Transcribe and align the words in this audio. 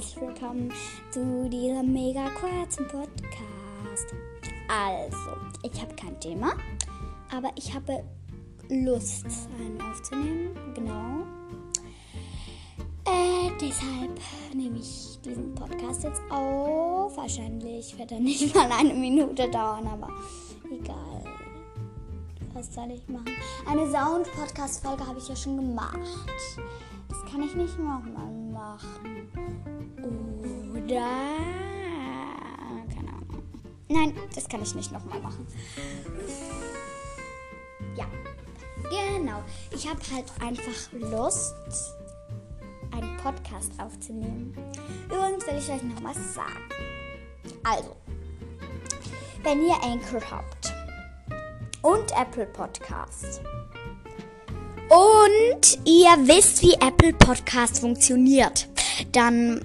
herzlich 0.00 0.20
willkommen 0.22 0.72
zu 1.10 1.48
diesem 1.50 1.92
mega 1.92 2.30
kurzen 2.30 2.88
Podcast. 2.88 4.14
Also, 4.66 5.36
ich 5.62 5.78
habe 5.78 5.94
kein 5.94 6.18
Thema, 6.18 6.52
aber 7.30 7.50
ich 7.54 7.74
habe 7.74 8.02
Lust, 8.70 9.26
einen 9.58 9.78
aufzunehmen. 9.82 10.56
Genau. 10.74 11.26
Äh, 13.04 13.50
deshalb 13.60 14.18
nehme 14.54 14.78
ich 14.78 15.18
diesen 15.22 15.54
Podcast 15.54 16.04
jetzt 16.04 16.22
auf. 16.30 17.14
Wahrscheinlich 17.18 17.98
wird 17.98 18.12
er 18.12 18.20
nicht 18.20 18.54
mal 18.54 18.72
eine 18.72 18.94
Minute 18.94 19.50
dauern, 19.50 19.86
aber 19.86 20.08
egal. 20.72 21.24
Was 22.54 22.74
soll 22.74 22.90
ich 22.92 23.06
machen? 23.06 23.34
Eine 23.66 23.90
Sound-Podcast-Folge 23.90 25.06
habe 25.06 25.18
ich 25.18 25.28
ja 25.28 25.36
schon 25.36 25.56
gemacht. 25.56 25.98
Kann 27.30 27.42
ich 27.42 27.54
nicht 27.54 27.78
nochmal 27.78 28.32
machen. 28.52 29.30
Oder. 30.72 31.06
Keine 32.88 33.08
Ahnung. 33.08 33.42
Nein, 33.88 34.14
das 34.34 34.48
kann 34.48 34.62
ich 34.62 34.74
nicht 34.74 34.90
nochmal 34.90 35.20
machen. 35.20 35.46
Ja, 37.96 38.06
genau. 38.90 39.42
Ich 39.70 39.88
habe 39.88 40.00
halt 40.12 40.26
einfach 40.40 40.92
Lust, 40.92 41.54
einen 42.92 43.16
Podcast 43.18 43.72
aufzunehmen. 43.78 44.52
Übrigens 45.06 45.46
will 45.46 45.58
ich 45.58 45.70
euch 45.70 45.82
noch 45.82 46.02
was 46.02 46.34
sagen. 46.34 46.68
Also, 47.62 47.94
wenn 49.44 49.62
ihr 49.62 49.76
Anchor 49.84 50.20
habt 50.30 50.74
und 51.82 52.10
Apple 52.12 52.46
Podcast 52.46 53.40
und 54.90 55.78
ihr 55.84 56.10
wisst, 56.26 56.62
wie 56.62 56.74
Apple 56.74 57.12
Podcast 57.12 57.78
funktioniert, 57.78 58.68
dann 59.12 59.64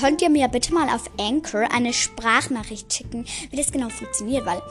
könnt 0.00 0.22
ihr 0.22 0.30
mir 0.30 0.46
bitte 0.46 0.72
mal 0.72 0.88
auf 0.88 1.10
Anchor 1.18 1.68
eine 1.72 1.92
Sprachnachricht 1.92 2.92
schicken, 2.92 3.26
wie 3.50 3.56
das 3.56 3.72
genau 3.72 3.88
funktioniert, 3.88 4.46
weil 4.46 4.62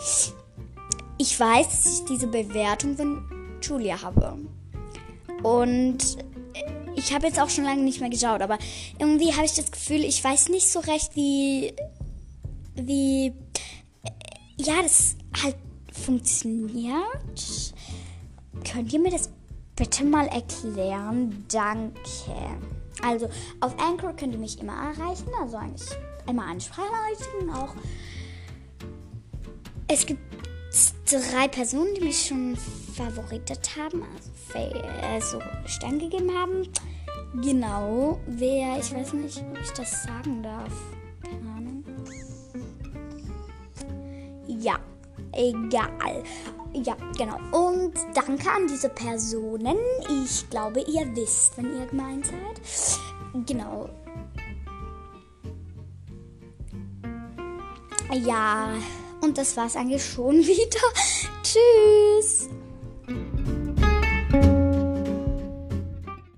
ich 1.17 1.37
weiß, 1.37 1.67
dass 1.67 1.99
ich 1.99 2.05
diese 2.05 2.27
Bewertung 2.27 2.95
von 2.95 3.57
Julia 3.61 4.01
habe. 4.01 4.37
Und 5.43 5.97
ich 6.95 7.13
habe 7.13 7.27
jetzt 7.27 7.39
auch 7.39 7.49
schon 7.49 7.65
lange 7.65 7.83
nicht 7.83 7.99
mehr 7.99 8.09
geschaut, 8.09 8.41
aber 8.41 8.57
irgendwie 8.97 9.33
habe 9.33 9.45
ich 9.45 9.53
das 9.53 9.71
Gefühl, 9.71 10.05
ich 10.05 10.23
weiß 10.23 10.49
nicht 10.49 10.71
so 10.71 10.79
recht, 10.79 11.15
wie. 11.15 11.73
wie. 12.75 13.33
ja, 14.57 14.81
das 14.81 15.15
halt 15.43 15.57
funktioniert. 15.91 17.73
Könnt 18.63 18.93
ihr 18.93 18.99
mir 18.99 19.11
das 19.11 19.29
bitte 19.75 20.03
mal 20.05 20.27
erklären? 20.27 21.45
Danke. 21.51 22.35
Also, 23.03 23.29
auf 23.59 23.77
Anchor 23.79 24.13
könnt 24.13 24.33
ihr 24.33 24.39
mich 24.39 24.59
immer 24.59 24.73
erreichen, 24.73 25.29
also 25.39 25.57
eigentlich 25.57 25.89
immer 26.27 26.59
Sprachnachrichten 26.59 27.49
auch. 27.51 27.75
Es 29.87 30.05
gibt 30.05 30.21
drei 31.05 31.47
Personen, 31.47 31.93
die 31.95 32.01
mich 32.01 32.27
schon 32.27 32.55
favoritet 32.95 33.69
haben, 33.77 34.03
also, 34.53 35.39
also 35.39 35.39
Stern 35.65 35.99
gegeben 35.99 36.31
haben. 36.33 36.67
Genau, 37.41 38.19
wer, 38.27 38.79
ich 38.79 38.93
weiß 38.93 39.13
nicht, 39.13 39.43
ob 39.51 39.59
ich 39.61 39.71
das 39.71 40.03
sagen 40.03 40.41
darf. 40.41 40.71
Keine 41.21 41.49
Ahnung. 41.51 41.83
Ja, 44.47 44.79
egal. 45.33 46.23
Ja, 46.73 46.95
genau. 47.17 47.37
Und 47.51 47.93
danke 48.13 48.51
an 48.51 48.67
diese 48.67 48.89
Personen. 48.89 49.77
Ich 50.25 50.49
glaube, 50.49 50.81
ihr 50.81 51.15
wisst, 51.15 51.57
wenn 51.57 51.77
ihr 51.77 51.85
gemeint 51.85 52.25
seid. 52.25 53.45
Genau. 53.45 53.89
Ja, 58.13 58.73
und 59.21 59.37
das 59.37 59.55
war's 59.57 59.75
eigentlich 59.75 60.05
schon 60.05 60.35
wieder. 60.45 60.79
Tschüss. 61.43 62.49